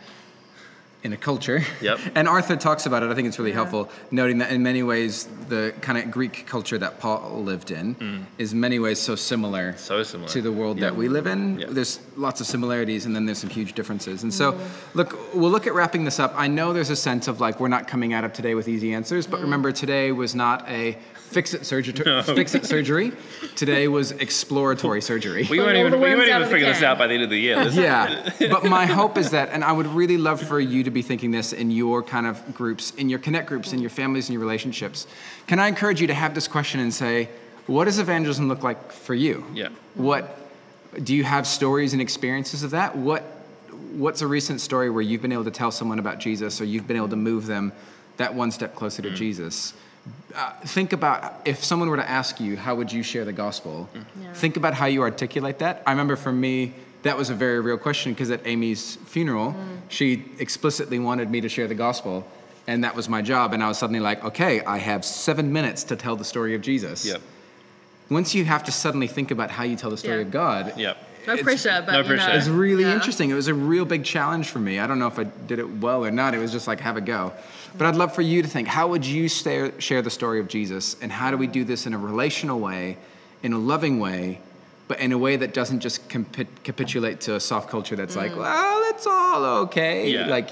[1.05, 1.61] In a culture.
[1.81, 1.99] Yep.
[2.15, 3.11] And Arthur talks about it.
[3.11, 3.57] I think it's really Yeah.
[3.61, 7.95] helpful, noting that in many ways the kind of Greek culture that Paul lived in
[7.95, 8.19] Mm.
[8.39, 10.27] is in many ways so similar, So similar.
[10.29, 10.85] to the world Yeah.
[10.85, 11.59] that we live in.
[11.59, 11.67] Yeah.
[11.69, 14.23] There's lots of similarities, and then there's some huge differences.
[14.23, 14.35] And Mm.
[14.35, 14.55] so,
[14.95, 16.33] look, we'll look at wrapping this up.
[16.35, 18.93] I know there's a sense of like we're not coming out of today with easy
[18.93, 19.31] answers, Mm.
[19.31, 20.97] but remember today was not a
[21.29, 21.93] fix it surgery.
[22.05, 22.21] No.
[22.23, 23.11] Fix it surgery.
[23.55, 25.45] Today was exploratory surgery.
[25.49, 27.23] we Pull won't even we worms won't even of figure this out by the end
[27.23, 27.61] of the year.
[27.69, 31.03] Yeah but my hope is that and i would really love for you to be
[31.03, 34.33] thinking this in your kind of groups in your connect groups in your families in
[34.33, 35.05] your relationships
[35.45, 37.29] can i encourage you to have this question and say
[37.67, 39.43] what does evangelism look like for you?
[39.53, 39.69] Yeah.
[39.95, 40.39] what
[41.03, 42.95] do you have stories and experiences of that?
[42.95, 43.23] What
[43.91, 46.87] what's a recent story where you've been able to tell someone about jesus or you've
[46.87, 47.71] been able to move them
[48.17, 49.73] that one step closer to jesus?
[50.35, 53.89] Uh, think about if someone were to ask you how would you share the gospel?
[53.93, 54.33] Yeah.
[54.33, 55.81] think about how you articulate that.
[55.87, 56.73] I remember for me
[57.05, 59.77] that was a very real question because at amy's funeral mm.
[59.89, 62.25] she explicitly wanted me to share the gospel
[62.67, 65.83] and that was my job and i was suddenly like okay i have seven minutes
[65.83, 67.21] to tell the story of jesus Yep.
[68.09, 70.21] once you have to suddenly think about how you tell the story Yeah.
[70.23, 70.97] of god Yep.
[71.27, 72.29] No It's- pressure, but no you pressure.
[72.29, 72.93] know, it's really yeah.
[72.93, 73.31] interesting.
[73.31, 74.77] It was a real big challenge for me.
[74.77, 76.35] I don't know if I did it well or not.
[76.35, 77.33] It was just like have a go.
[77.79, 80.47] But I'd love for you to think: How would you stare, share the story of
[80.47, 82.95] Jesus, and how do we do this in a relational way,
[83.41, 84.39] in a loving way,
[84.87, 88.35] but in a way that doesn't just compi- capitulate to a soft culture that's like,
[88.35, 90.09] well, it's all okay.
[90.11, 90.27] Yeah.
[90.27, 90.49] Like,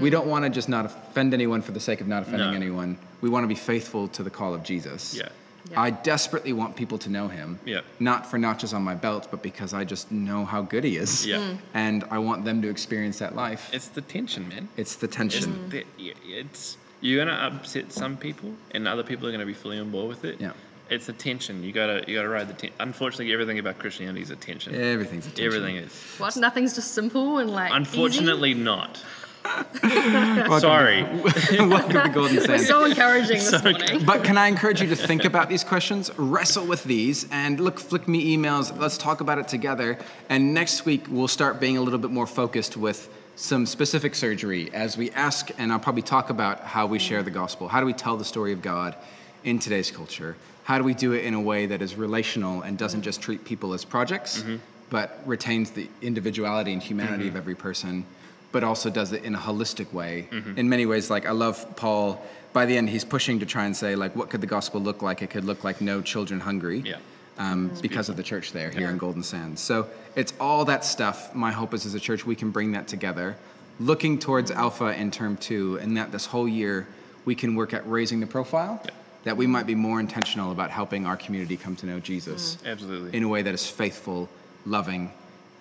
[0.00, 2.56] We don't want to just not offend anyone for the sake of not offending No.
[2.56, 2.98] anyone.
[3.22, 5.14] We want to be faithful to the call of Jesus.
[5.16, 5.28] Yeah.
[5.70, 5.80] Yeah.
[5.80, 7.58] I desperately want people to know him.
[7.64, 7.80] Yeah.
[7.98, 11.26] Not for notches on my belt, but because I just know how good he is.
[11.26, 11.38] Yeah.
[11.38, 11.58] Mm.
[11.74, 13.70] And I want them to experience that life.
[13.72, 14.68] It's the tension, man.
[14.76, 15.68] It's the It's, tension.
[15.70, 19.90] the, it's you're gonna upset some people, and other people are gonna be fully on
[19.90, 20.40] board with it.
[20.40, 20.52] Yeah.
[20.90, 21.62] It's a tension.
[21.62, 22.76] You gotta you gotta ride the tension.
[22.80, 24.74] Unfortunately, everything about Christianity is a tension.
[24.74, 25.44] Everything's a tension.
[25.46, 25.92] Everything is.
[26.18, 26.36] What?
[26.36, 27.70] Nothing's just simple and like.
[27.72, 29.02] Unfortunately, not.
[29.82, 31.02] Welcome- Sorry.
[31.58, 32.38] Welcome to Golden Easy?
[32.48, 32.66] We're Sands.
[32.68, 34.04] so encouraging this morning.
[34.04, 37.78] But can I encourage you to think about these questions, wrestle with these, and look,
[37.78, 38.76] flick me emails.
[38.78, 39.98] Let's talk about it together.
[40.28, 44.70] And next week, we'll start being a little bit more focused with some specific surgery
[44.74, 47.68] as we ask, and I'll probably talk about how we share the gospel.
[47.68, 48.96] How do we tell the story of God
[49.44, 50.36] in today's culture?
[50.68, 53.42] How do we do it in a way that is relational and doesn't just treat
[53.42, 54.56] people as projects, mm-hmm.
[54.90, 57.38] but retains the individuality and humanity of mm-hmm.
[57.38, 58.04] every person?
[58.50, 60.26] but also does it in a holistic way.
[60.30, 60.58] Mm-hmm.
[60.58, 62.24] In many ways, like I love Paul.
[62.54, 65.02] By the end, he's pushing to try and say, like, what could the gospel look
[65.02, 65.20] like?
[65.20, 66.80] It could look like no children hungry.
[66.80, 66.96] Yeah.
[67.36, 69.60] Um, because of the church there here in Golden Sands.
[69.60, 71.34] So it's all that stuff.
[71.34, 73.36] My hope is as a church we can bring that together,
[73.80, 76.86] looking towards Alpha in term two, and that this whole year
[77.26, 78.80] we can work at raising the profile.
[78.84, 78.90] Yeah.
[79.24, 83.16] That we might be more intentional about helping our community come to know Jesus Absolutely.
[83.16, 84.28] in a way that is faithful,
[84.64, 85.12] loving,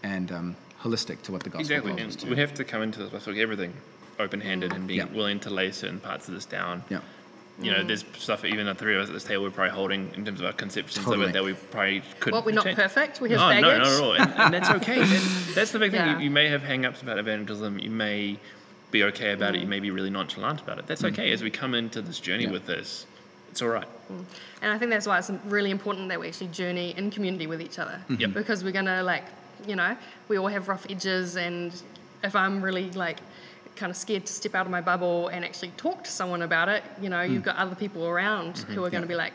[0.04, 1.92] and um, holistic to what the gospel Exactly.
[1.92, 2.30] calls And us to.
[2.30, 3.74] we have to come into this with like everything
[4.20, 5.06] open-handed and being Yeah.
[5.14, 6.84] willing to lay certain parts of this down.
[6.90, 7.00] Yeah.
[7.60, 10.12] You know, there's stuff even the three of us at this table we're probably holding
[10.16, 11.24] in terms of our conceptions Totally.
[11.26, 12.34] of it that we probably could.
[12.34, 12.78] What, we're not change.
[12.78, 13.20] perfect?
[13.20, 13.64] We have No, baggage?
[13.64, 14.14] no, not at all.
[14.14, 15.02] And, and that's okay.
[15.04, 16.02] That- that's the big thing.
[16.02, 16.18] Yeah.
[16.20, 17.80] You, you may have hang-ups about evangelism.
[17.80, 18.38] You may
[18.92, 19.58] be okay about Mm.
[19.58, 19.62] it.
[19.62, 20.86] You may be really nonchalant about it.
[20.86, 21.32] That's okay.
[21.32, 22.52] As we come into this journey Yeah.
[22.52, 23.08] with this,
[23.58, 23.88] it's all right.
[24.12, 24.24] Mm.
[24.62, 27.60] And I think that's why it's really important that we actually journey in community with
[27.60, 28.00] each other.
[28.08, 28.22] Mm-hmm.
[28.22, 28.34] Yep.
[28.36, 29.24] Because we're gonna like,
[29.68, 31.82] you know, we all have rough edges, and
[32.24, 33.18] if I'm really like
[33.76, 36.70] kind of scared to step out of my bubble and actually talk to someone about
[36.70, 37.46] it, you know, you've mm.
[37.46, 38.74] got other people around mm-hmm.
[38.74, 39.34] who are going to be like,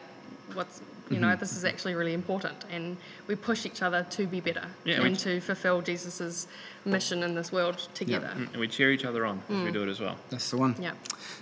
[0.55, 2.97] what's you know, this is actually really important, and
[3.27, 6.47] we push each other to be better Yeah, we- and to fulfill Jesus's
[6.85, 8.31] mission in this world together.
[8.35, 9.73] And we cheer each other on as we Mm.
[9.73, 10.17] do it as well.
[10.31, 10.75] That's the one.
[10.81, 10.93] Yeah.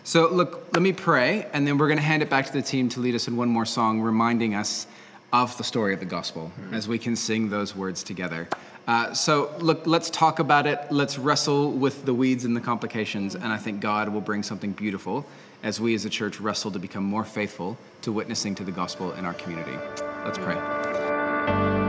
[0.05, 2.63] So, look, let me pray, and then we're going to hand it back to the
[2.63, 4.87] team to lead us in one more song, reminding us
[5.33, 8.49] of the story of the gospel as we can sing those words together.
[8.89, 10.81] Uh, so, look, let's talk about it.
[10.91, 14.73] Let's wrestle with the weeds and the complications, and I think God will bring something
[14.73, 15.25] beautiful
[15.63, 19.13] as we as a church wrestle to become more faithful to witnessing to the gospel
[19.13, 19.77] in our community.
[20.25, 21.80] Let's pray.